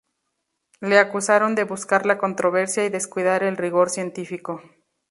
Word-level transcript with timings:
Le 0.79 0.97
acusaron 0.97 1.53
de 1.53 1.63
buscar 1.63 2.07
la 2.07 2.17
controversia 2.17 2.83
y 2.83 2.89
descuidar 2.89 3.43
el 3.43 3.55
rigor 3.55 3.91
científico. 3.91 4.59